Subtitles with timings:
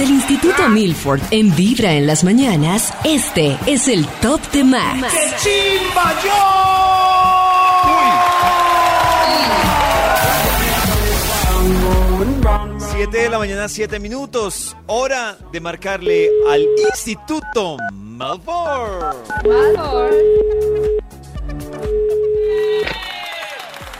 [0.00, 5.06] Desde el Instituto Milford en Vibra en las mañanas, este es el Top de Max.
[12.78, 14.74] Siete de la mañana, siete minutos.
[14.86, 19.16] Hora de marcarle al Instituto Malfour.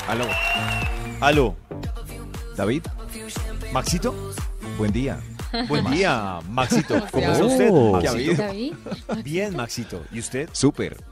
[0.08, 0.26] Aló,
[1.20, 1.56] Aló,
[2.56, 2.84] David,
[3.70, 4.14] Maxito.
[4.78, 5.20] buen día.
[5.68, 7.04] Buen día, Maxito.
[7.10, 9.22] ¿Cómo está usted?
[9.24, 10.04] Bien, Maxito.
[10.12, 10.48] ¿Y usted?
[10.52, 11.02] Súper.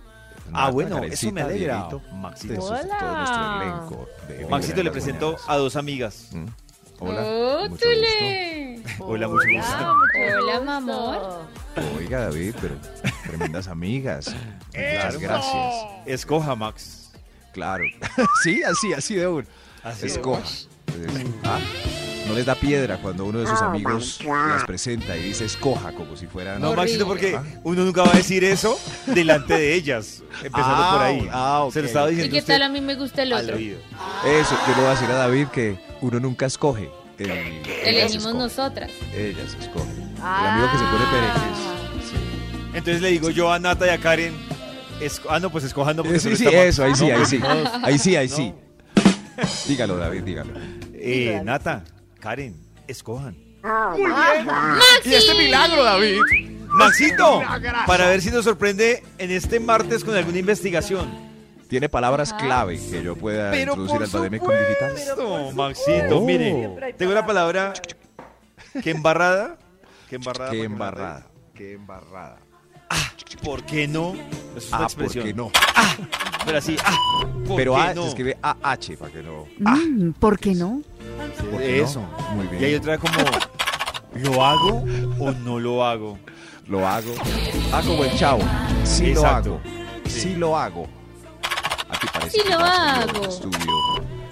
[0.53, 2.55] Ah, bueno, Karencita, eso me alegra, Maxito.
[2.55, 4.08] todo nuestro elenco.
[4.48, 5.48] Maxito le presentó mañanas.
[5.48, 6.28] a dos amigas.
[6.33, 6.47] Mm.
[7.00, 7.22] Hola.
[7.22, 8.83] ¡Oh, mucho Tule!
[8.98, 9.95] Hola, mucho gusto.
[10.42, 11.17] Hola, mi amor.
[11.17, 11.97] gusto.
[11.97, 12.75] Oiga, David, pero
[13.25, 14.34] tremendas amigas.
[14.69, 15.75] Muchas gracias.
[16.06, 17.12] Escoja, Max.
[17.52, 17.84] Claro.
[18.42, 19.47] sí, así, así de un.
[19.84, 20.42] Así Escoja.
[20.86, 21.61] Entonces, ah,
[22.29, 26.15] No les da piedra cuando uno de sus amigos las presenta y dice escoja como
[26.17, 26.61] si fueran.
[26.61, 27.43] No, Maxito, porque Ah.
[27.65, 30.23] uno nunca va a decir eso delante de ellas.
[30.45, 31.29] Empezando Ah, por ahí.
[31.33, 31.69] ah.
[31.73, 33.57] Se lo estaba ¿Y diciendo qué usted tal a mí me gusta el otro?
[33.57, 33.70] Eso,
[34.67, 36.91] yo le voy a decir a David que uno nunca escoge.
[37.19, 37.31] El,
[37.85, 38.91] Elegimos nosotras.
[39.17, 40.15] Ellas escogen.
[40.17, 42.11] El amigo que se pone pereques.
[42.11, 42.17] Sí.
[42.75, 44.35] Entonces le digo yo a Nata y a Karen.
[45.01, 47.41] esco- ah, no, pues escojando porque Eh, sí, sí, eso, ahí sí, ahí sí.
[47.83, 48.53] Ahí sí, ahí sí.
[49.67, 50.53] Dígalo, David, dígalo.
[50.95, 51.85] Eh, Nata,
[52.20, 52.55] Karen,
[52.86, 53.36] escojan.
[55.05, 56.19] Y este milagro, David.
[56.70, 57.42] Maxito,
[57.86, 61.27] para ver si nos sorprende en este martes con alguna investigación.
[61.68, 65.55] Tiene palabras clave que yo pueda Pero introducir al Bademecum Digital.
[65.55, 66.24] Maxito, Oh.
[66.24, 67.74] mire, tengo una palabra
[68.83, 69.58] que embarrada,
[70.08, 71.27] que embarrada, que embarrada.
[71.55, 72.39] Qué embarrada.
[73.44, 74.14] ¿Por qué no?
[74.56, 75.24] Es una Ah, ¿por expresión.
[75.27, 75.50] qué no?
[76.44, 76.96] Pero así, ah,
[77.46, 78.02] ¿por Pero qué A no?
[78.02, 79.46] se escribe AH para que no.
[79.58, 80.83] Mm, ¿Por qué no?
[81.50, 81.84] ¿por qué no?
[81.84, 82.02] Eso.
[82.34, 82.62] Muy bien.
[82.62, 83.14] Y hay otra como,
[84.14, 84.84] ¿lo hago
[85.20, 86.18] o no lo hago?
[86.68, 87.14] Lo hago.
[87.72, 88.40] Ah, como el chavo.
[88.84, 89.55] Sí lo Exacto.
[89.55, 89.60] hago.
[90.06, 90.20] Sí.
[90.20, 90.86] Sí lo hago.
[91.90, 93.22] Aquí parece Sí que lo hago.
[93.24, 93.58] El estudio,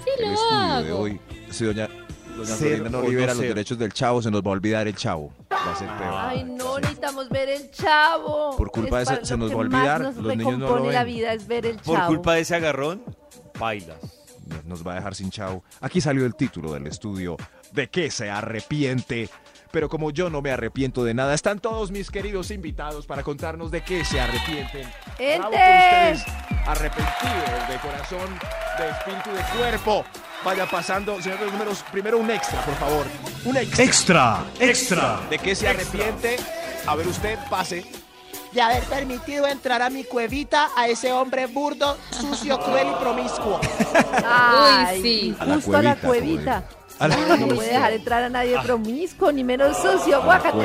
[0.03, 0.99] Sí el lo estudio de hago.
[0.99, 1.19] hoy.
[1.49, 1.87] Si doña,
[2.35, 3.47] doña no libera los ser.
[3.49, 5.31] derechos del chavo, se nos va a olvidar el chavo.
[5.65, 6.13] Va a ser peor.
[6.15, 8.55] Ay, no, necesitamos ver el chavo.
[8.57, 10.77] Por culpa de Es eso, para se nos va a olvidar, Nos los niños no
[10.77, 11.13] lo la ven.
[11.13, 13.03] vida es ver el Por culpa de ese agarrón,
[13.59, 13.97] bailas.
[14.45, 15.63] Nos- Nos va a dejar sin chavo.
[15.81, 17.35] Aquí salió el título del estudio.
[17.73, 19.29] ¿De qué se arrepiente?
[19.71, 23.69] Pero como yo no me arrepiento de nada, están todos mis queridos invitados para contarnos
[23.71, 24.83] de qué se arrepienten.
[24.83, 25.47] Bravo por ¡Ente!
[25.47, 26.25] ustedes,
[26.65, 28.39] arrepentidos de corazón,
[28.77, 30.05] de espíritu, de cuerpo.
[30.45, 33.05] Vaya pasando, señor de los números, primero un extra, por favor.
[33.45, 33.83] Un extra.
[33.83, 35.19] Extra, extra.
[35.29, 36.37] ¿De qué se arrepiente?
[36.85, 37.83] A ver usted, pase.
[38.53, 43.59] de haber permitido entrar a mi cuevita a ese hombre burdo, sucio, cruel y promiscuo.
[44.25, 45.35] Ay, sí.
[45.39, 46.86] A la Justo a la cuevita, cuevita.
[46.99, 50.21] A la- no puede dejar entrar a nadie promiscuo, ni menos sucio.
[50.23, 50.57] Guácate.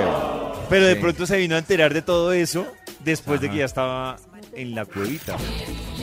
[0.69, 2.67] Pero de pronto se vino a enterar de todo eso
[3.01, 4.17] después de que ya estaba
[4.55, 5.37] en la cuevita.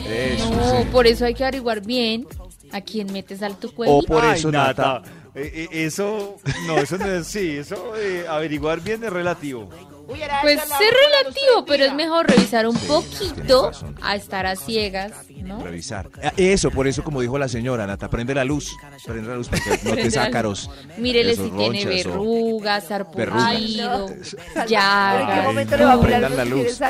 [0.06, 0.86] Eso, No, sí.
[0.92, 2.26] por eso hay que averiguar bien
[2.72, 4.06] a quién metes al tu O cuevita.
[4.06, 5.02] por Ay, eso, Nata.
[5.34, 6.36] Eh, eh, eso,
[6.66, 9.68] no, eso no es, sí, eso eh, averiguar bien es relativo.
[10.42, 13.70] Pues es relativo, pero es mejor revisar un Sí, poquito
[14.02, 15.12] a estar a ciegas,
[15.50, 15.62] ¿no?
[15.62, 16.08] Revisar.
[16.22, 18.74] Ah, Eso, por eso, como dijo la señora, Nata, prende la luz.
[19.04, 20.70] Prende la luz para que no te sácaros.
[20.98, 24.08] Mírele si tiene verrugas, sarpullido,
[24.56, 26.80] ¿En qué momento le va a la luz.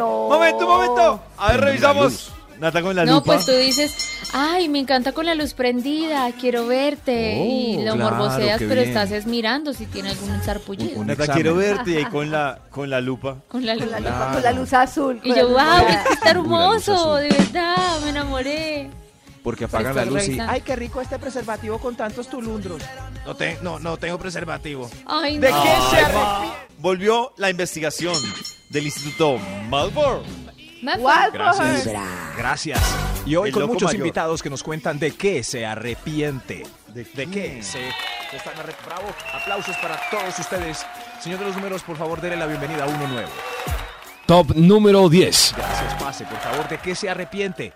[0.00, 1.20] Momento, momento.
[1.36, 2.32] A ver, revisamos.
[2.62, 3.34] Nata con la No, lupa.
[3.34, 3.92] pues tú dices,
[4.32, 7.36] ay, me encanta con la luz prendida, quiero verte.
[7.40, 8.88] Oh, y lo claro, morboseas, pero bien.
[8.88, 11.00] estás es mirando si tiene algún sarpullido.
[11.00, 13.38] Un Nata, quiero verte y ahí con la, con la lupa.
[13.48, 13.82] Con la luz.
[13.84, 14.32] Con la, luz, Claro.
[14.34, 15.20] con la luz azul.
[15.24, 18.90] Y yo, wow, está hermoso, de verdad, me enamoré.
[19.42, 20.38] Porque apagan la luz y...
[20.38, 22.80] Ay, qué rico este preservativo con tantos tulundros.
[23.26, 24.88] No, te- no, no tengo preservativo.
[25.04, 25.62] Ay, ¿De no.
[25.64, 26.56] qué se arrepiente?
[26.78, 28.14] Volvió la investigación
[28.70, 29.38] del Instituto
[29.68, 30.22] Malboro.
[30.82, 31.88] Gracias.
[32.36, 32.80] Gracias.
[33.24, 34.00] Y hoy El con muchos mayor.
[34.00, 36.64] invitados que nos cuentan de qué se arrepiente.
[36.88, 37.78] ¿De ¿De qué se,
[38.30, 39.08] se están Bravo.
[39.32, 40.84] Aplausos para todos ustedes.
[41.20, 43.30] Señor de los números, por favor, denle la bienvenida a uno nuevo.
[44.26, 45.54] Top número 10.
[45.56, 46.68] Gracias, pase, por favor.
[46.68, 47.72] ¿De qué se arrepiente?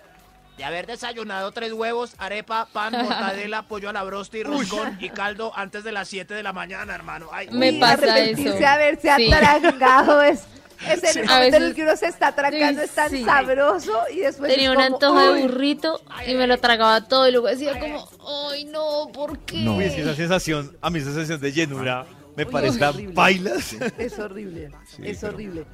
[0.57, 5.11] de haber desayunado tres huevos, arepa, pan, mortadela, pollo a la brosta y roscón y
[5.11, 7.29] caldo antes de las 7 de la mañana, hermano.
[7.31, 8.55] Ay, Me Uy, pasa eso.
[8.55, 9.31] de haberse Sí.
[9.31, 10.45] atragado es,
[10.91, 13.25] es el A momento en el que uno se está atragando, Sí, es tan sí.
[13.25, 17.47] sabroso y después Tenía un antojo de burrito y me lo tragaba todo y luego
[17.49, 18.09] decía como,
[18.51, 19.59] ay no, ¿por qué?
[19.59, 19.81] No.
[19.81, 22.07] Es que esa sensación, a mí esa sensación de llenura
[22.37, 23.15] me Uy, parece es tan horrible.
[23.15, 23.73] bailas.
[23.99, 24.71] Es horrible,
[25.03, 25.65] es pero- horrible.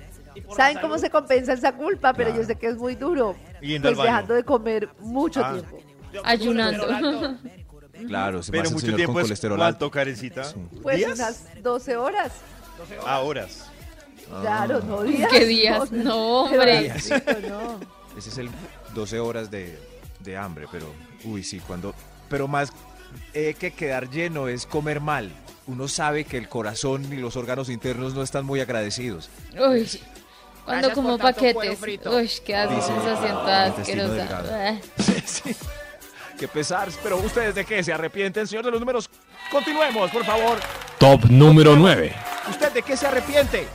[0.56, 2.14] ¿Saben cómo se compensa esa culpa?
[2.14, 3.36] Pero yo sé que es muy duro.
[3.36, 4.02] Al Pues baño.
[4.02, 5.52] dejando de comer mucho Ah.
[5.52, 5.78] tiempo.
[6.24, 6.86] Ayunando.
[8.08, 9.90] Claro, se Pero mucho tiempo con es colesterol alto.
[9.90, 10.44] Karencita.
[10.44, 10.54] Sí.
[10.82, 11.14] Pues ¿Días?
[11.18, 12.32] unas 12 horas.
[13.06, 13.70] A horas.
[14.40, 15.30] Claro, no días.
[15.30, 15.92] ¿Qué días?
[15.92, 16.92] No, hombre.
[17.48, 17.80] No.
[18.16, 18.50] Ese es el
[18.94, 19.78] 12 horas de,
[20.20, 20.86] de hambre, pero
[21.24, 21.94] uy, sí, cuando
[22.28, 22.72] pero más
[23.34, 25.30] eh, que quedar lleno es comer mal.
[25.66, 29.30] Uno sabe que el corazón y los órganos internos no están muy agradecidos.
[29.52, 29.88] Uy,
[30.64, 31.78] cuando Gracias como paquetes.
[32.06, 34.28] Uy, qué asco, Dice, sensación ah, toda asquerosa.
[34.50, 34.80] Ah.
[34.98, 35.56] Sí, sí.
[36.38, 39.08] Qué pesar, pero ustedes de qué se arrepienten, señor de los números.
[39.50, 40.58] Continuemos, por favor.
[40.98, 42.14] Top número 9.
[42.48, 43.68] ¿Usted de qué se arrepiente?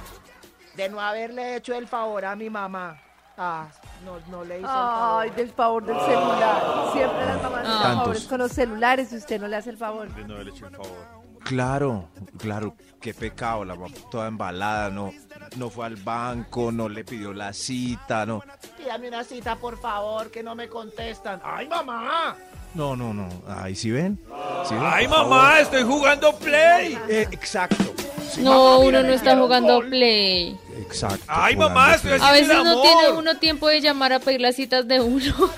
[0.78, 2.98] De no haberle hecho el favor a mi mamá.
[3.40, 3.68] Ah,
[4.04, 5.36] no, no le hice el Ay, favor.
[5.36, 6.64] del favor del celular.
[6.94, 7.98] Siempre las mamás hacen Tantos.
[7.98, 10.08] favores con los celulares y usted no le hace el favor.
[10.16, 11.18] De no haberle hecho un favor.
[11.44, 15.14] Claro, claro, qué pecado, la mamá toda embalada, no,
[15.56, 18.42] no fue al banco, no le pidió la cita, no.
[18.78, 21.40] Pídame una cita, por favor, que no me contestan.
[21.44, 22.36] ¡Ay, mamá!
[22.74, 23.30] No, no, no.
[23.48, 24.20] Ay, ¿sí ven?
[24.66, 24.84] ¿Sí ven?
[24.86, 25.42] ¡Ay, Por mamá!
[25.44, 25.60] favor.
[25.62, 27.00] ¡Estoy jugando Play!
[27.08, 27.94] Eh, exacto.
[28.32, 30.58] Sí, No, uno no está jugando Play.
[30.80, 31.24] Exacto.
[31.28, 32.20] Ay, mamá, estoy.
[32.22, 32.84] A veces el no amor.
[32.84, 35.34] tiene uno tiempo de llamar a pedir las citas de uno.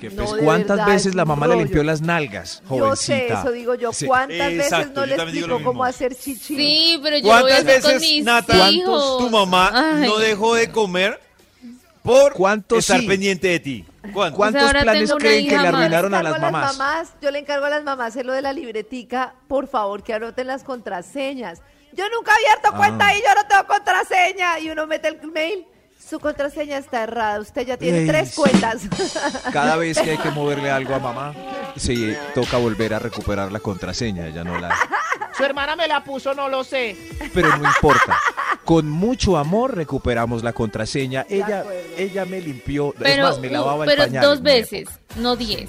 [0.00, 1.64] Que, No, pues, de ¿Cuántas verdad, veces es la un mamá le rollo.
[1.64, 2.96] limpió las nalgas, Yo jovencita?
[2.96, 3.92] sé, eso digo yo.
[3.92, 4.06] Sí.
[4.06, 5.70] ¿Cuántas Exacto, veces no yo le también digo explico lo mismo.
[5.70, 6.56] cómo hacer chichi?
[6.56, 9.18] Sí, pero yo lo voy a ¿Cuántas hacer con veces, mis Nata, hijos.
[9.18, 10.08] tu mamá Ay.
[10.08, 11.20] no dejó de comer
[12.02, 13.06] por ¿Cuántos estar sí?
[13.06, 13.84] pendiente de ti?
[14.12, 14.36] ¿Cuántos?
[14.36, 17.14] ¿Cuántos ahora planes creen que le arruinaron a Yo le las encargo mamás?
[17.20, 19.34] Yo le encargo a las mamás lo de la libretica.
[19.48, 21.60] Por favor, que anoten las contraseñas.
[21.92, 22.76] Yo nunca he abierto Ah.
[22.76, 24.58] cuenta y yo no tengo contraseña.
[24.58, 25.66] Y uno mete el mail.
[25.98, 27.38] Su contraseña está errada.
[27.40, 28.40] Usted ya tiene Ey, tres sí.
[28.40, 28.82] cuentas.
[29.52, 31.32] Cada vez que hay que moverle algo a mamá,
[31.76, 34.76] sí, toca volver a recuperar la contraseña, ya no la...
[35.36, 36.96] Su hermana me la puso, no lo sé.
[37.32, 38.18] Pero no importa.
[38.64, 41.26] Con mucho amor recuperamos la contraseña.
[41.28, 41.64] Ella,
[41.96, 44.50] ella me limpió, es Pero, más, me lavaba uh, el pero pañal dos en mi
[44.50, 45.68] veces, no diez.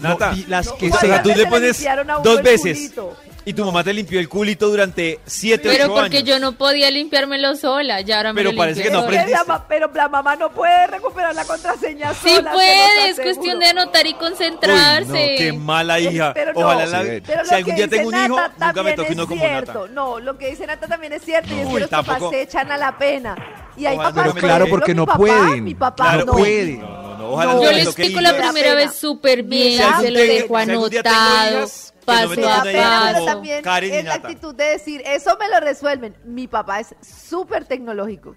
[0.00, 1.22] Nata, No, y las que sean.
[1.22, 1.84] tú veces le pones
[2.22, 3.16] dos veces culito.
[3.46, 6.28] Y tu mamá te limpió el culito durante siete, Pero ocho porque años.
[6.28, 9.04] yo no podía limpiármelo sola, ya ahora me Pero lo parece que no.
[9.06, 9.46] Pero aprendiste.
[9.48, 12.50] la pero la mamá no puede recuperar la contraseña Sí sola.
[12.50, 15.34] se puede, es cuestión de anotar y Uy, no, concentrarse.
[15.38, 16.32] qué mala hija.
[16.34, 18.92] Pero no, Ojalá la- Sí, Pero si algún día tengo un hijo, Nata nunca me
[18.94, 19.72] toque uno es como cierto.
[19.82, 19.92] Nata.
[19.92, 22.30] No, lo que dice Nata también es cierto y es Uy, que los papás tampoco.
[22.32, 23.36] se echan a la pena.
[23.76, 24.40] Y hay papás, no toque.
[24.40, 25.64] Claro, porque no papá, pueden.
[25.64, 26.32] Mi papá Claro, no.
[26.32, 26.80] pueden.
[26.80, 30.10] No, no, no, ojalá No, no Yo le explico la primera vez súper bien, se
[30.10, 31.66] lo dejo anotado,
[32.06, 33.24] no paso a paso.
[33.26, 34.28] también Karen y es la Nata.
[34.28, 36.16] actitud de decir, eso me lo resuelven.
[36.24, 38.34] Mi papá es súper tecnológico.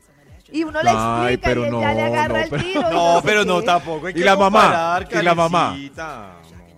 [0.52, 2.82] Y uno le Ay, explica pero y él ya le no, agarra no, el tiro.
[2.90, 3.66] y No, sé pero no qué.
[3.66, 4.08] tampoco.
[4.08, 5.02] hay ¿Y que la mamá?
[5.12, 5.78] ¿Y la mamá?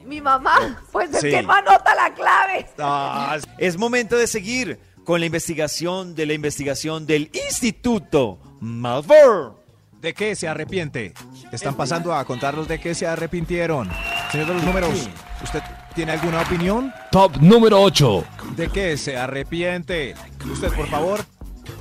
[0.06, 1.30] Mi mamá, pues es Sí.
[1.30, 2.66] que no anota la clave.
[2.80, 9.60] Ah, es momento de seguir con la investigación de la investigación del Instituto Malfour.
[10.02, 11.14] ¿De qué se arrepiente?
[11.52, 13.90] Están pasando a contarnos de qué se arrepintieron.
[14.32, 15.10] Señor de los números,
[15.44, 15.62] ¿usted
[15.96, 16.94] tiene alguna opinión?
[17.12, 18.24] Top número 8.
[18.56, 20.16] ¿De qué se arrepiente?
[20.52, 21.22] Usted, por favor.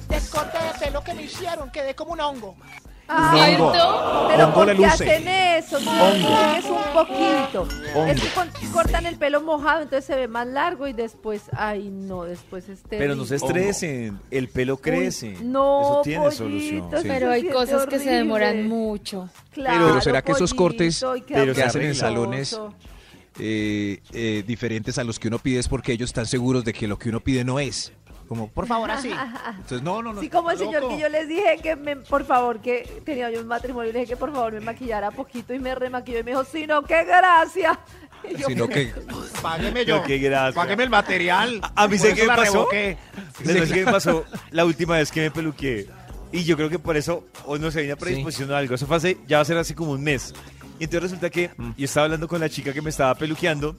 [0.08, 2.56] Descorte de pelo que me hicieron, quedé como un hongo.
[3.10, 3.72] Ay, Hongo.
[3.72, 4.24] ¿Cierto?
[4.28, 5.10] Pero Hongo ¿por le qué luce.
[5.10, 5.76] hacen eso?
[5.78, 6.56] Hongo.
[6.58, 7.68] es un poquito.
[7.94, 8.06] Hongo.
[8.12, 12.24] Es que cortan el pelo mojado, entonces se ve más largo y después, ay no,
[12.24, 15.36] después es Pero no se estresen, el pelo crece.
[15.38, 16.90] Uy, no, Eso tiene pollito, solución.
[17.00, 17.08] Sí.
[17.08, 19.30] Pero hay cosas que se demoran mucho.
[19.52, 22.60] Claro, Pero ¿será que esos cortes que hacen en salones
[23.38, 26.88] eh, eh, diferentes a los que uno pide es porque ellos están seguros de que
[26.88, 27.92] lo que uno pide no es?
[28.28, 29.10] Como, por favor, así.
[29.50, 30.20] Entonces, no, no, no.
[30.20, 30.94] Sí, como el señor loco.
[30.94, 34.00] que yo les dije que me, por favor, que tenía yo un matrimonio y le
[34.00, 36.82] dije que por favor me maquillara poquito y me remaquilló y me dijo, sí, no,
[36.82, 37.78] qué gracia.
[38.36, 38.92] Yo, Sino que
[39.42, 40.60] Págueme Pero qué gracia.
[40.60, 41.60] Págueme el material.
[41.76, 42.52] A mí sé qué me pasó.
[42.52, 42.98] revoqué.
[43.44, 45.86] Decir qué me pasó la última vez que me peluqué.
[46.32, 48.74] Y yo creo que por eso hoy no se había predisposición a algo.
[48.74, 50.34] Eso fue hace, ya va a ser así como un mes.
[50.78, 53.76] Y entonces resulta que yo estaba hablando con la chica que me estaba peluqueando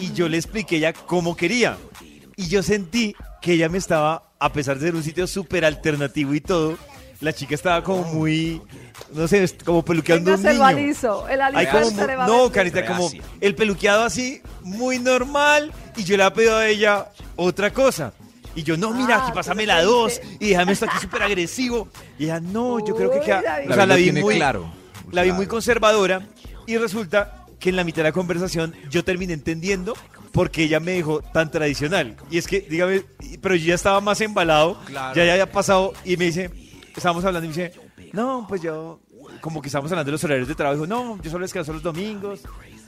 [0.00, 1.76] y yo le expliqué a ella cómo quería.
[2.36, 6.34] Y yo sentí que ella me estaba, a pesar de ser un sitio súper alternativo
[6.34, 6.78] y todo,
[7.20, 8.62] la chica estaba como muy,
[9.12, 10.64] no sé, como peluqueando Venga, un niño.
[10.64, 11.28] aliso.
[11.28, 12.50] El aliso Hay como se mu- le va a no.
[12.52, 17.72] Carita, como el peluqueado así, muy normal, y yo le he pedido a ella otra
[17.72, 18.12] cosa.
[18.54, 21.22] Y yo, no, mira, Ah, aquí tú pásame la dos, y déjame esto aquí súper
[21.22, 21.88] agresivo.
[22.20, 24.72] Y ella, no, yo creo que queda, o sea, la vi muy, claro.
[25.12, 26.22] La vi muy conservadora
[26.66, 29.94] y resulta que en la mitad de la conversación yo terminé entendiendo
[30.32, 32.16] por qué ella me dijo tan tradicional.
[32.30, 33.02] Y es que, dígame,
[33.40, 35.14] pero yo ya estaba más embalado, Claro.
[35.16, 36.50] ya, ya había pasado y me dice,
[36.96, 37.72] estábamos hablando y me dice,
[38.12, 39.00] no, pues yo,
[39.40, 41.82] como que estábamos hablando de los horarios de trabajo, dijo, no, yo solo descanso los
[41.82, 42.40] domingos.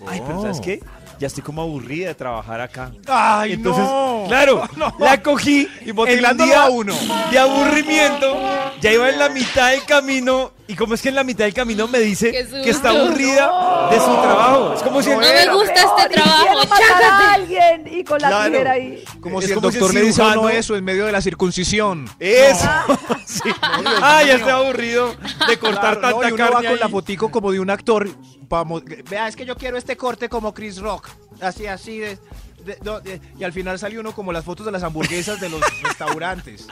[0.07, 0.63] Ay, pero ¿sabes Oh.
[0.63, 0.81] qué?
[1.19, 2.91] Ya estoy como aburrida de trabajar acá.
[3.07, 4.25] ¡Ay, Entonces, no!
[4.29, 4.95] claro, No.
[4.99, 6.95] la cogí Y día a uno.
[7.31, 8.39] de aburrimiento.
[8.81, 10.53] Ya iba en la mitad del camino.
[10.71, 13.97] Y como es que en la mitad del camino me dice que está aburrida de
[13.99, 14.75] su trabajo.
[14.75, 15.11] Es como si...
[15.11, 17.35] No me gusta Peor, este trabajo, quiero matar a chácate.
[17.35, 18.51] alguien y con la Claro.
[18.53, 19.05] tijera ahí.
[19.21, 21.13] Como Es si el como el doctor le dice a uno eso en medio de
[21.13, 22.09] la circuncisión.
[22.19, 22.69] Eso.
[23.31, 23.49] Sí.
[23.63, 25.15] Ah, ya estoy aburrido
[25.47, 27.71] de cortar Claro, no, tanta y uno carne va con la fotico como de un
[27.71, 28.09] actor.
[28.49, 31.09] Vamos, Vea, es que yo quiero este corte como Chris Rock.
[31.41, 32.19] Así, así de.
[32.65, 35.49] De- no, de- y al final sale uno como las fotos de las hamburguesas de
[35.49, 36.67] los restaurantes.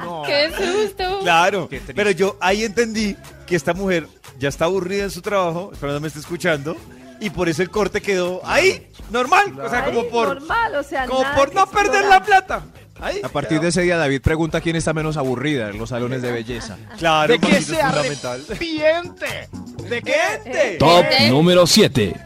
[0.00, 0.22] No.
[0.26, 1.20] ¡Qué susto!
[1.22, 3.16] Claro, Qué pero yo ahí entendí
[3.46, 4.06] que esta mujer
[4.38, 6.76] ya está aburrida en su trabajo, espero no me esté escuchando,
[7.20, 11.06] y por eso el corte quedó ahí, normal, o sea, como por, normal, o sea,
[11.06, 12.62] como por no perder la plata.
[13.00, 16.20] Ahí, A partir de ese día, David pregunta quién está menos aburrida en los salones
[16.20, 16.76] de belleza.
[16.98, 18.44] Claro, ¿De qué se es fundamental.
[18.48, 19.48] arrepiente?
[19.88, 20.14] ¿De qué?
[20.42, 20.76] Gente.
[20.80, 22.16] Top número 7.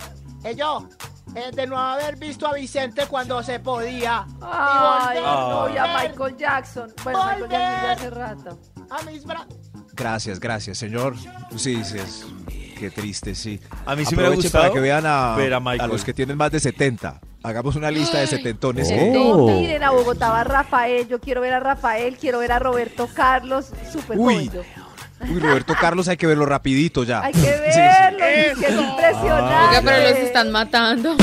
[0.45, 0.89] Eh, yo,
[1.35, 4.27] eh, de no haber visto a Vicente cuando se podía.
[4.41, 6.93] Ay, Y volver, no, y a Michael Jackson.
[7.05, 7.51] Bueno, Michael.
[7.51, 8.59] Jackson ya hace rato.
[8.91, 9.57] A mis brazos.
[9.95, 11.15] Gracias, gracias, señor.
[11.57, 12.27] Sí, sí, es.
[12.79, 13.61] Qué triste, sí.
[13.87, 16.05] A mí sí me hubiera Aprovechen gustado para que vean a, ver a a los
[16.05, 17.21] que tienen más de 70.
[17.45, 18.91] Hagamos una lista de setentones.
[18.93, 19.37] Oh.
[19.37, 21.09] No, miren, a Bogotá va Rafael.
[21.09, 23.71] Yo quiero ver a Rafael, quiero ver a Roberto Carlos.
[23.91, 24.51] Súper Uy.
[25.29, 27.23] Uy, Roberto Carlos hay que verlo rapidito ya.
[27.23, 27.79] Hay que Sí, sí.
[27.81, 29.55] verlo, es que es impresionante.
[29.69, 31.17] Oiga, pero los están matando.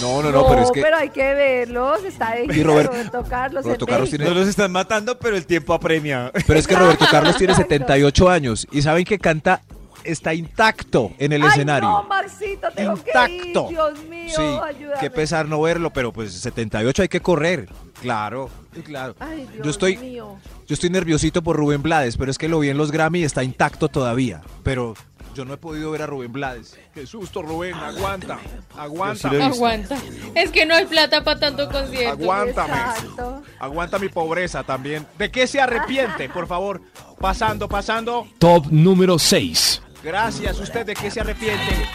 [0.00, 2.02] No, no, no, pero es que hay que verlos.
[2.04, 3.64] Está de Y Robert- Roberto Carlos.
[3.64, 4.28] Roberto en Carlos México.
[4.30, 6.32] No los están matando, pero el tiempo apremia.
[6.46, 7.74] pero es que Roberto Carlos tiene Exacto.
[7.74, 9.60] 78 años y saben que canta
[10.02, 11.86] está intacto en el Ay, escenario.
[11.90, 13.64] no, Marcito, tengo que Intacto.
[13.64, 13.76] ir.
[13.76, 15.00] Dios mío, Sí, ayúdame.
[15.00, 17.68] qué pesar no verlo, pero pues 78 hay que correr.
[18.00, 18.50] Claro,
[18.84, 19.14] claro.
[19.20, 20.38] Ay, Dios Yo estoy mío.
[20.66, 23.24] yo estoy nerviosito por Rubén Blades, pero es que lo vi en los Grammy y
[23.24, 24.94] está intacto todavía, pero
[25.34, 26.76] yo no he podido ver a Rubén Blades.
[26.92, 28.38] Qué susto, Rubén, aguanta.
[28.76, 29.30] Aguanta.
[29.30, 29.36] Sí.
[29.36, 29.96] Aguanta.
[30.34, 32.22] Es que no hay plata para tanto concierto.
[32.22, 32.72] Aguántame.
[32.74, 33.42] Exacto.
[33.58, 35.06] Aguanta mi pobreza también.
[35.18, 36.82] ¿De qué se arrepiente, por favor?
[37.20, 38.26] Pasando, pasando.
[38.38, 39.82] Top número 6.
[40.02, 40.58] Gracias.
[40.58, 41.86] ¿Usted de qué se arrepiente?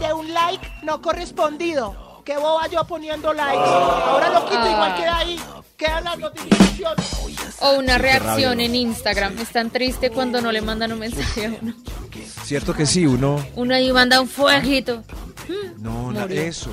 [0.00, 2.11] De un like no correspondido.
[2.24, 3.58] Qué boba yo poniendo likes.
[3.58, 4.96] Ahora lo quito, igual Ah.
[4.96, 5.40] queda ahí.
[5.76, 7.56] Quedan las notificaciones.
[7.60, 9.38] O una reacción en Instagram.
[9.38, 11.74] Es tan triste cuando no le mandan un mensaje a uno.
[12.44, 13.44] Cierto que sí, uno.
[13.56, 15.02] Uno ahí manda un fueguito.
[15.78, 16.70] No, na- eso.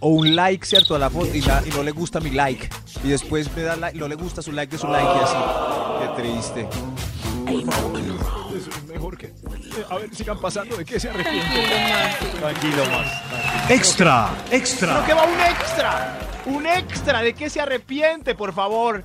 [0.00, 0.94] O un like, ¿cierto?
[0.94, 2.68] A la foto y, la- y no le gusta mi like.
[3.04, 5.36] Y después me da like, no le gusta su like de su like y así.
[6.00, 6.68] Qué triste.
[9.90, 10.76] A ver, sigan pasando.
[10.76, 11.64] ¿De qué se arrepiente?
[12.40, 13.70] Tranquilo, más.
[13.70, 15.04] Extra, Creo extra.
[15.06, 16.18] que va un extra.
[16.46, 17.22] Un extra.
[17.22, 19.02] ¿De qué se arrepiente, por favor?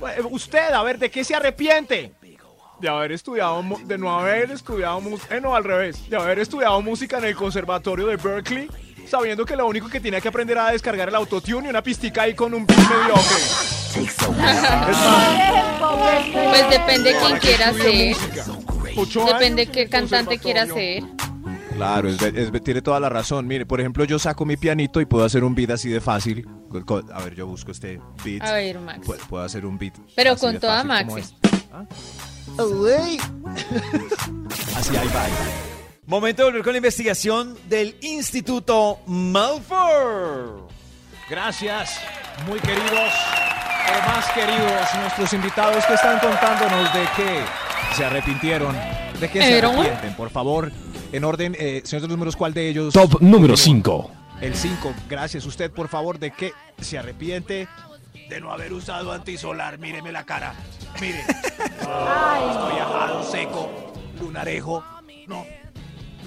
[0.00, 2.12] Eh, Usted, a ver, ¿de qué se arrepiente?
[2.80, 6.82] de haber estudiado, de no haber estudiado música, eh, no, al revés, de haber estudiado
[6.82, 8.68] música en el conservatorio de Berkeley,
[9.08, 12.22] sabiendo que lo único que tenía que aprender era descargar el autotune y una pistica
[12.22, 13.36] ahí con un beat mediocre.
[16.50, 18.16] Pues depende de quién quiera ser.
[18.96, 21.02] Ocho Depende años qué cantante quiera ser.
[21.74, 23.46] Claro, es, es- tiene toda la razón.
[23.46, 26.46] Mire, por ejemplo, yo saco mi pianito y puedo hacer un beat así de fácil.
[27.12, 28.42] A ver, yo busco este beat.
[28.42, 29.06] A ver, Max.
[29.06, 29.94] Pu- Puedo hacer un beat.
[30.14, 31.20] Pero así con de toda Maxi.
[31.20, 31.36] este.
[31.72, 31.84] ¿Ah?
[34.76, 35.24] Así ahí va.
[35.24, 35.46] ahí va.
[36.06, 40.68] Momento de volver con la investigación del Instituto Malfour.
[41.30, 41.98] Gracias,
[42.46, 47.40] muy queridos, o más queridos, nuestros invitados que están contándonos de qué
[47.94, 48.74] se arrepintieron,
[49.20, 50.72] de qué se arrepienten, por favor.
[51.12, 52.92] En orden, eh, señor de los números, ¿cuál de ellos?
[52.92, 54.10] Top número 5.
[54.40, 54.92] El 5.
[55.08, 55.46] Gracias.
[55.46, 57.68] Usted, por favor, ¿de qué se arrepiente?
[58.28, 59.78] De no haber usado antisolar.
[59.78, 60.54] Míreme la cara.
[61.00, 61.22] Mire,
[61.86, 64.84] Ay, estoy ajado, seco, lunarejo.
[65.28, 65.44] No.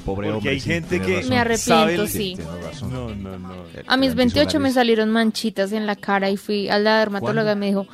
[0.06, 0.52] Pobre Porque hombre.
[0.52, 1.30] hay sí, gente tiene que razón.
[1.30, 2.38] Me arrepiento, sí.
[2.64, 2.94] Razón.
[2.94, 3.54] No, no, no.
[3.88, 7.52] A mis El 28 me salieron manchitas en la cara y fui a la dermatóloga
[7.52, 7.52] ¿Cuándo?
[7.52, 7.88] y me dijo,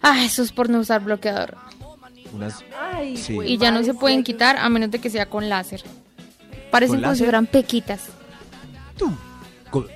[0.00, 1.56] ah, eso es por no usar bloqueador.
[2.36, 3.34] Unas- ay, Sí.
[3.34, 5.82] güey, Y ya no se pueden quitar a menos de que sea con láser.
[6.70, 8.00] Parecen ¿Con como si fueran pequitas.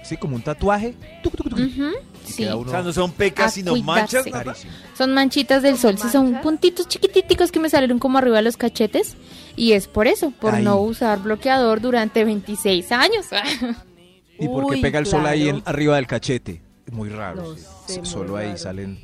[0.05, 0.95] sí, como un tatuaje.
[1.23, 1.59] Tuc, tuc, tuc.
[1.59, 1.91] Ujú,
[2.25, 2.43] Sí.
[2.45, 4.25] queda O sea, no son pecas, sino manchas.
[4.97, 5.97] Son manchitas del sol.
[5.99, 9.17] Sí, son puntitos chiquititicos que me salieron como arriba de los cachetes.
[9.57, 10.65] Y es por eso, por Ay.
[10.65, 13.27] no usar bloqueador durante 26 años.
[14.39, 16.63] ¿Y por qué Uy, pega el sol ahí en- arriba del cachete?
[16.91, 17.43] Muy raro.
[17.43, 17.63] No sí.
[17.87, 18.59] sé, muy Solo ahí raro.
[18.59, 18.99] salen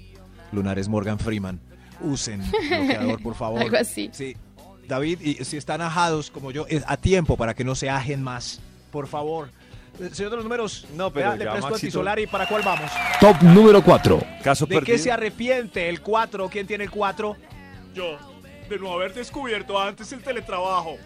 [0.53, 1.61] lunares Morgan Freeman.
[2.01, 3.61] Usen bloqueador, por favor.
[3.63, 4.11] Algo así.
[4.13, 4.37] Sí.
[4.89, 8.23] David, y si están ajados como yo, es a tiempo para que no se ajen
[8.23, 8.61] más.
[8.93, 9.51] Por favor.
[10.01, 12.05] Eh, Señor de los números, No, pero le ya, presto Maxito.
[12.21, 12.91] y ¿para cuál vamos?
[13.19, 14.23] Top número 4.
[14.45, 14.99] Caso ¿De qué perdido.
[14.99, 16.49] se arrepiente el 4?
[16.51, 17.37] ¿Quién tiene el 4?
[17.95, 18.17] Yo,
[18.69, 20.97] de no haber descubierto antes el teletrabajo.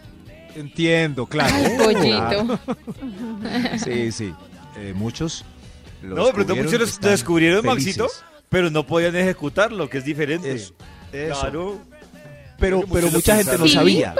[0.56, 1.54] Entiendo, claro.
[1.54, 2.58] Ay, pollito.
[2.58, 3.78] Claro.
[3.78, 4.34] Sí, sí.
[4.76, 5.44] Eh, muchos.
[6.02, 7.98] lo No, descubrieron muchos lo descubrieron, felices.
[7.98, 10.52] Maxito, pero no podían ejecutarlo, que es diferente.
[10.52, 10.74] Eso,
[11.12, 11.40] eso.
[11.40, 11.78] Claro.
[12.58, 14.14] Pero, pero mucha gente no sabía.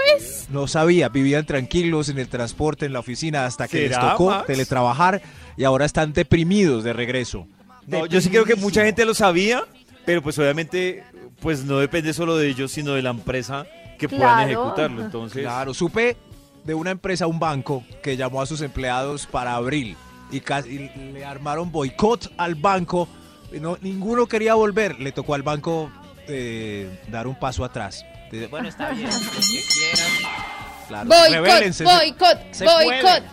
[0.49, 1.09] No sabía.
[1.09, 4.47] Vivían tranquilos en el transporte, en la oficina, hasta que les ¿Será, tocó Max?
[4.47, 5.21] teletrabajar
[5.57, 7.45] y ahora están deprimidos de regreso.
[7.85, 9.63] No, yo sí creo que mucha gente lo sabía,
[10.05, 11.03] pero pues obviamente
[11.39, 13.67] pues no depende solo de ellos, sino de la empresa
[13.99, 14.49] que puedan Claro.
[14.49, 15.01] ejecutarlo.
[15.03, 16.17] Entonces, Claro, supe
[16.63, 19.95] de una empresa, un banco, que llamó a sus empleados para abril
[20.31, 23.07] y, casi, y le armaron boicot al banco.
[23.59, 24.99] No, ninguno quería volver.
[24.99, 25.91] Le tocó al banco
[26.27, 28.05] eh, dar un paso atrás.
[28.49, 29.09] Bueno, está bien.
[30.87, 33.01] claro, Boicot, boicot, Se boicot.
[33.01, 33.23] puede.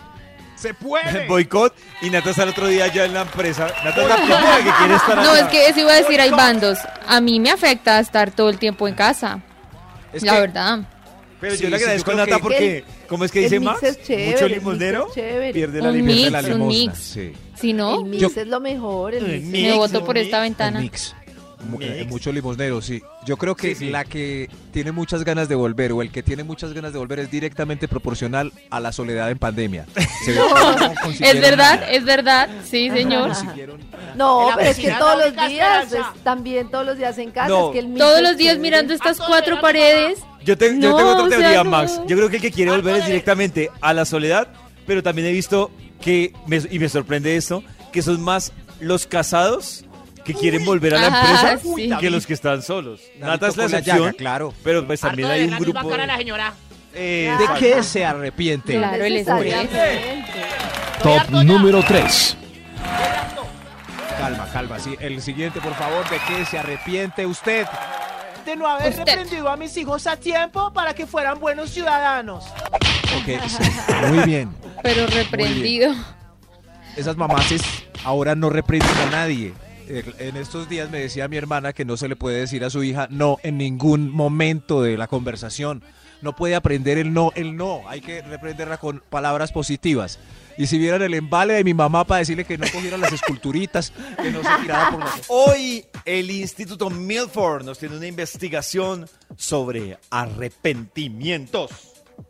[0.57, 1.27] Se puede.
[1.29, 3.67] boicot y Nata está el otro día ya en la empresa.
[3.83, 5.41] Nata es la primera que quiere estar No, allá.
[5.41, 6.79] es que eso iba a decir, hay bandos.
[7.07, 9.39] A mí me afecta estar todo el tiempo en casa.
[10.11, 10.79] Es la que- verdad.
[11.41, 13.71] Pero Sí, yo le agradezco a Nata que- porque, ¿cómo es que el dice mix
[13.81, 13.99] Max?
[14.03, 15.07] chévere, Mucho el mix limonero
[15.53, 16.13] pierde la Un limosna.
[16.15, 16.97] pierde mix, la un limosna, mix.
[16.99, 17.31] sí.
[17.55, 19.13] Si no, El mix Yo- es lo mejor.
[19.15, 19.45] El El mix.
[19.47, 19.67] mix.
[19.71, 20.79] me voto un por esta mix, El ventana.
[20.81, 21.15] mix.
[21.69, 21.91] Mu- Mix.
[21.91, 23.01] eh, Mucho limonero, sí.
[23.25, 23.89] Yo creo que Sí, sí.
[23.89, 27.19] la que tiene muchas ganas de volver o el que tiene muchas ganas de volver
[27.19, 29.85] es directamente proporcional a la soledad en pandemia.
[30.23, 30.31] Se
[31.29, 32.47] Es verdad, es verdad.
[32.63, 33.31] Sí, señor.
[34.15, 37.49] No, pero es que todos los días, es- también todos los días en casa.
[37.49, 37.67] No.
[37.67, 40.19] es que el mix Todos los días mirando estas cuatro paredes.
[40.49, 41.69] Yo, te- yo No, tengo otra sea, teoría, no.
[41.69, 42.01] Max.
[42.07, 44.47] Yo creo que el que quiere volver es directamente a la soledad,
[44.87, 45.69] pero también he visto
[46.01, 47.63] que, me- y me sorprende esto,
[47.93, 49.85] que son más los casados
[50.25, 51.91] que quieren volver a la Ajá, empresa sí.
[51.99, 52.99] que los que están solos.
[53.19, 54.53] Nata es la excepción, llaga, claro.
[54.63, 55.87] pero pues también Harto hay un grupo...
[55.87, 56.53] cara de la señora.
[56.95, 57.59] Eh, ¿De exacto.
[57.59, 58.75] qué se arrepiente?
[58.75, 59.27] Claro, él es.
[59.27, 59.51] Estoy
[61.03, 62.37] Top número 3.
[64.17, 64.79] Calma, calma.
[64.79, 67.67] Sí, el siguiente, por favor, ¿de qué se arrepiente usted?
[68.49, 69.05] De no haber Usted.
[69.05, 72.45] reprendido a mis hijos a tiempo para que fueran buenos ciudadanos.
[73.21, 73.63] Ok, sí,
[74.11, 74.49] muy bien.
[74.81, 75.93] Pero reprendido.
[76.97, 77.61] Esas mamaces
[78.03, 79.53] ahora no reprenden a nadie.
[79.87, 82.71] El- En estos días me decía mi hermana que no se le puede decir a
[82.71, 85.83] su hija no en ningún momento de la conversación.
[86.23, 87.81] No puede aprender el no, el no.
[87.87, 90.17] Hay que reprenderla con palabras positivas.
[90.59, 93.93] Y si vieran el embale de mi mamá para decirle que no cogiera las esculturitas,
[94.21, 95.11] que no se tirara por la...
[95.29, 101.71] Hoy el Instituto Milford nos tiene una investigación sobre arrepentimientos.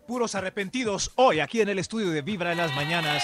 [0.08, 3.24] Puros arrepentidos hoy aquí en el estudio de Vibra en las mañanas.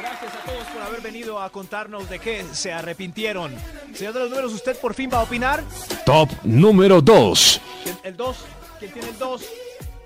[0.00, 3.54] Gracias a todos por haber venido a contarnos de qué se arrepintieron.
[3.94, 5.62] Señor de los números, ¿usted por fin va a opinar?
[6.06, 7.60] Top número 2.
[7.84, 8.36] ¿Quién- El 2.
[8.78, 9.42] ¿Quién tiene el 2?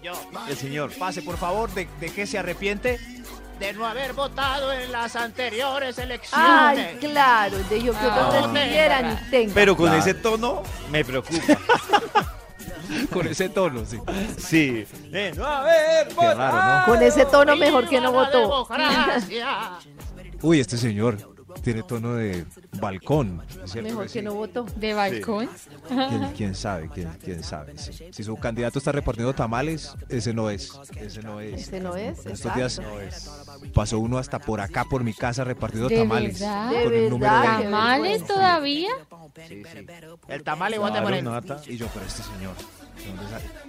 [0.06, 0.12] Yo,
[0.48, 0.92] El señor.
[0.96, 3.00] Pase, por favor, de, de qué se arrepiente.
[3.58, 6.96] de no haber votado en las anteriores Ay, elecciones.
[7.00, 7.58] claro.
[7.70, 8.30] De yo que Ah.
[8.52, 9.54] recibieran y tengan.
[9.54, 10.00] Pero con Claro.
[10.00, 11.58] ese tono me preocupa.
[13.12, 13.98] Con ese tono, sí.
[14.38, 14.86] Sí.
[15.10, 16.92] De no haber Qué raro, ¿no?
[16.92, 18.68] Con ese tono mejor que no votó.
[20.42, 21.16] Uy, este señor
[21.64, 22.44] tiene tono de
[22.78, 23.42] balcón.
[23.64, 24.14] ¿es cierto Mejor sí?
[24.14, 24.64] que no votó.
[24.76, 25.48] De balcón.
[25.88, 26.88] ¿Quién, quién sabe?
[26.92, 27.76] ¿Quién, quién sabe?
[27.78, 30.70] Si, si su candidato está repartiendo tamales, ese no es.
[30.96, 31.62] Ese no es.
[31.62, 32.24] Ese no es.
[32.26, 33.66] En estos días exacto.
[33.74, 36.40] pasó uno hasta por acá, por mi casa, repartiendo ¿De tamales.
[36.40, 36.72] verdad?
[36.82, 37.58] Con ¿De el número verdad?
[37.58, 37.64] de...
[37.64, 38.90] ¿Tamales todavía?
[39.48, 39.86] Sí, sí.
[40.28, 41.28] El tamal y vote por él.
[41.66, 42.54] Y yo, pero este señor.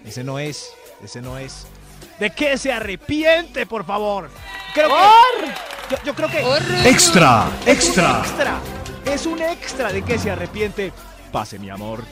[0.06, 0.70] Ese no es.
[1.04, 1.68] Ese no es.
[2.20, 4.30] ¿De qué se arrepiente, por favor?
[4.74, 5.96] Creo que.
[5.96, 6.90] Yo, yo creo que.
[6.90, 8.20] Extra, Es extra.
[8.20, 8.60] extra.
[9.12, 10.92] Es un extra de que se arrepiente
[11.32, 12.04] Pase, mi amor.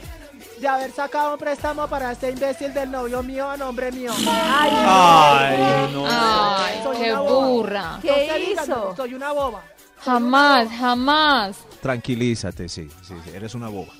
[0.60, 4.12] de haber sacado un préstamo para este imbécil del novio mío a nombre mío.
[4.28, 6.06] Ay, no.
[6.08, 7.48] Ay, Soy qué una boba.
[7.48, 8.00] burra.
[8.02, 8.96] ¿Qué No hizo?
[8.96, 9.62] Soy una boba.
[10.04, 11.58] Jamás, jamás.
[11.82, 13.92] Tranquilízate, sí, sí, sí, eres una boba.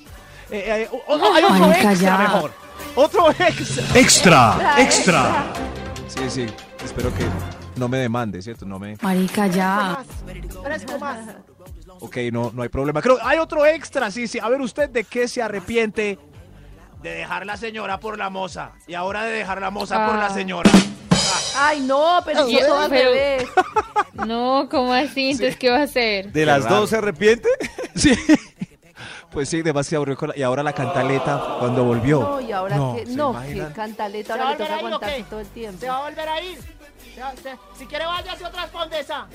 [0.50, 0.88] Eh, eh,
[1.34, 2.18] hay otro Marica, extra ya.
[2.18, 2.52] mejor.
[2.94, 3.84] Otro extra.
[3.98, 5.44] Extra, extra.
[6.08, 6.46] Sí, sí,
[6.84, 7.26] espero que
[7.76, 8.64] no me demande, ¿cierto?
[8.64, 8.96] No me...
[9.00, 9.98] Marica, ya.
[9.98, 10.06] Más.
[10.62, 11.18] Fresco más.
[12.00, 13.00] Ok, no, no hay problema.
[13.02, 14.38] Creo, hay otro extra, sí, sí.
[14.38, 16.18] A ver, ¿usted de qué se arrepiente?
[17.02, 18.72] De dejar la señora por la moza.
[18.86, 20.28] Y ahora de dejar la moza por Ah.
[20.28, 20.70] la señora.
[21.58, 23.48] Ay, no, pero todo al revés.
[24.26, 25.32] No, ¿cómo así?
[25.32, 26.32] Entonces, ¿qué va a hacer?
[26.32, 27.48] ¿De las dos se arrepiente?
[27.94, 28.14] Sí.
[29.30, 32.20] Pues sí, demasiado la- Y ahora la cantaleta cuando volvió.
[32.20, 33.06] No, y ahora No, que.
[33.06, 35.24] ¿se No, que cantaleta, ¿Se va ahora le a toca qué?
[35.28, 35.80] todo el tiempo.
[35.80, 36.58] Se va a volver a ir.
[37.14, 39.26] Se va- se- si quiere, váyase otra condesa.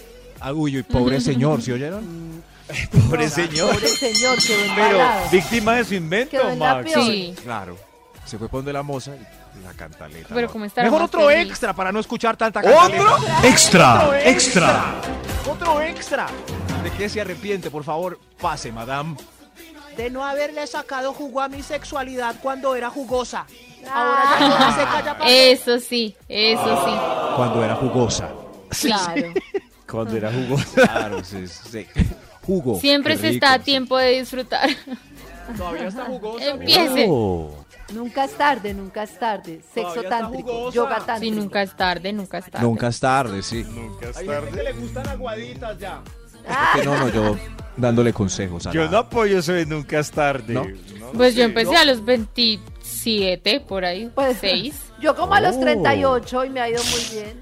[0.41, 2.43] Ah, uy, uy, pobre señor, ¿sí oyeron?
[2.91, 3.73] Pobre señor.
[3.75, 4.99] Pobre señor, quedó Pero
[5.31, 6.91] víctima de su invento, Max.
[6.93, 7.35] Sí.
[7.43, 7.77] Claro.
[8.25, 9.11] Se fue por donde la moza.
[9.63, 10.29] La cantaleta.
[10.33, 10.53] Pero no.
[10.53, 13.47] como está Mejor otro extra para no escuchar tanta cantaleta.
[13.47, 14.95] Extra, Otro extra.
[15.51, 16.27] Otro extra.
[16.83, 17.69] ¿De qué se arrepiente?
[17.69, 19.17] Por favor, pase, madame.
[19.97, 23.45] De no haberle sacado jugo a mi sexualidad cuando era jugosa.
[23.91, 25.29] Ahora ya toda seca ya pasó.
[25.29, 26.91] Eso sí, eso sí.
[27.35, 28.29] Cuando era jugosa.
[28.81, 29.33] Claro.
[29.91, 30.65] Cuando era jugoso.
[30.75, 31.85] Claro, sí, sí.
[32.45, 32.79] Jugo.
[32.79, 33.63] Siempre Qué se rico, está a sí.
[33.65, 34.69] tiempo de disfrutar.
[35.57, 36.45] Todavía está jugosa.
[36.49, 37.07] Empiece.
[37.93, 39.61] Nunca es tarde, nunca es tarde.
[39.73, 40.75] Sexo Todavía está tántrico, jugosa.
[40.75, 41.35] yoga Sí, tántrico.
[41.35, 42.65] nunca es tarde, nunca es tarde.
[42.65, 43.65] Nunca es tarde, sí.
[43.69, 44.63] Nunca es Hay gente que tarde.
[44.63, 46.01] le gustan aguaditas ya.
[46.73, 47.37] Que no, no, yo
[47.77, 48.65] dándole consejos.
[48.65, 50.53] a Yo la- no apoyo eso de nunca es tarde.
[50.53, 50.63] ¿No?
[50.65, 51.79] No Pues yo sé, empecé ¿no?
[51.79, 54.73] a los 27, por ahí, Pues, 6.
[55.01, 55.59] Yo como a los Oh.
[55.59, 57.41] 38 y me ha ido muy bien.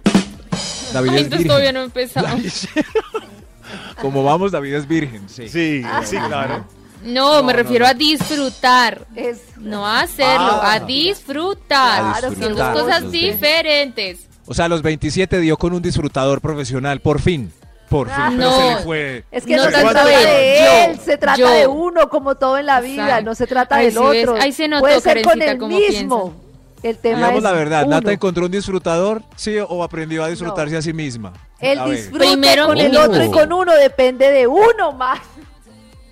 [0.93, 1.47] David Ay, es virgen.
[1.47, 2.27] todavía no he empezado.
[4.01, 5.47] Como vamos, David es virgen, sí.
[5.49, 6.65] Sí, sí, claro.
[7.03, 9.05] No, me refiero a disfrutar.
[9.15, 10.73] Es No a hacerlo, Ah.
[10.73, 12.15] a disfrutar.
[12.15, 14.27] A Son dos cosas diferentes.
[14.45, 17.51] O sea, a los 27 dio con un disfrutador profesional, por fin.
[17.89, 18.15] Por fin.
[18.17, 18.29] Ah.
[18.35, 18.57] Pero No.
[18.57, 19.23] se le fue.
[19.31, 21.49] Es que No no, se trata él, de yo, él, se trata yo.
[21.49, 23.25] de uno como todo en la vida, Exacto.
[23.25, 24.41] no se trata Ahí del sí ves, otro.
[24.41, 26.33] ahí se notó, Puede ser con el mismo.
[26.81, 27.95] El tema Digamos es la verdad, uno.
[27.95, 29.21] ¿Nata encontró un disfrutador?
[29.35, 29.57] ¿Sí?
[29.67, 31.33] ¿O aprendió a disfrutarse a sí misma?
[31.59, 31.97] El A ver.
[31.97, 35.19] disfrute Primero con el otro y con uno depende de uno más.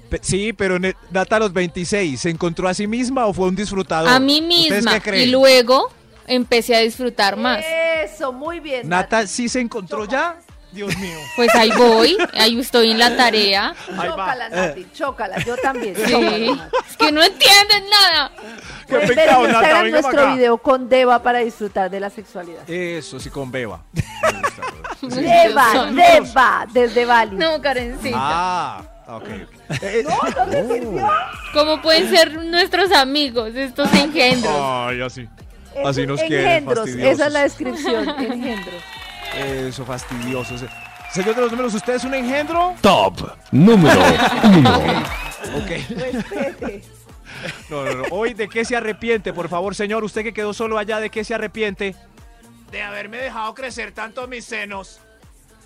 [0.09, 0.77] Pe- Sí, pero
[1.11, 4.09] Nata a los 26, ¿se encontró a sí misma o fue un disfrutador?
[4.09, 4.93] A mí ¿Ustedes misma.
[4.95, 5.27] qué creen?
[5.27, 5.89] Y luego
[6.27, 7.63] empecé a disfrutar más.
[8.03, 8.87] Eso, muy bien.
[8.89, 10.37] ¿Nata sí se encontró ya?
[10.71, 11.17] Dios mío.
[11.35, 13.73] Pues ahí voy, ahí estoy en la tarea.
[13.87, 15.95] Chócala, Nati, chócala, yo también.
[15.95, 16.11] Sí.
[16.11, 16.69] chócala.
[16.89, 18.31] Es que no entienden nada.
[18.35, 18.45] Qué
[18.93, 20.35] Pueden ver pecado, en Nata, Instagram nuestro acá.
[20.35, 22.69] video con Deva para disfrutar de la sexualidad.
[22.69, 23.81] Eso sí, con Beba.
[23.93, 25.21] Me gusta.
[25.21, 27.35] Deva, Deva, desde Bali.
[27.37, 28.17] No, Karencita.
[28.19, 29.23] ah, ok.
[29.23, 29.83] ok.
[30.03, 31.07] No, no te sirvió.
[31.53, 34.53] ¿Cómo pueden ser nuestros amigos estos engendros?
[34.59, 35.27] Ay, así.
[35.85, 38.83] Así nos quieren, engendros, esa es la descripción, engendros.
[39.35, 40.57] Eso, fastidioso.
[40.57, 40.67] Se-
[41.11, 42.73] Señor de los números, ¿usted es un engendro?
[42.81, 43.99] Top número
[44.43, 44.69] 1.
[45.57, 45.71] Ok.
[47.69, 48.03] No, no, no.
[48.11, 49.31] Hoy, ¿de qué se arrepiente?
[49.31, 51.95] Por favor, señor, usted que quedó solo allá, ¿de qué se arrepiente?
[52.71, 54.99] De haberme dejado crecer tanto mis senos.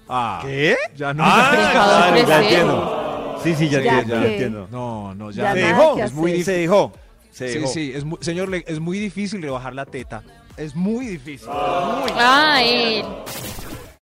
[0.08, 0.76] Ah, ¿Qué?
[0.96, 1.24] ya no.
[1.26, 3.40] Ah, claro, ya entiendo.
[3.44, 4.68] Sí, sí, ya, Ya entiendo, ya entiendo.
[4.70, 5.54] No, no, Ya ya.
[5.54, 6.44] Se dejó, es muy.
[6.44, 6.92] Se dejó.
[7.32, 7.72] Se Sí, dejó.
[7.72, 10.22] sí, es mu- señor, es muy difícil rebajar la teta.
[10.58, 11.48] Es muy difícil.
[11.48, 12.12] Muy.
[12.16, 13.06] Ah, él.